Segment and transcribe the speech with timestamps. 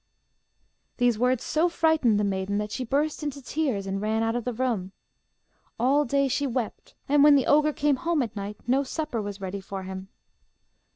[0.97, 4.45] These words so frightened the maiden that she burst into tears and ran out of
[4.45, 4.93] the room.
[5.79, 9.41] All day she wept, and when the ogre came home at night, no supper was
[9.41, 10.07] ready for him.